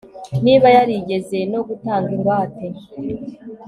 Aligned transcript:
niba 0.45 0.67
yarigeze 0.75 1.37
no 1.51 1.59
gutanga 1.67 2.09
ingwate 2.15 2.65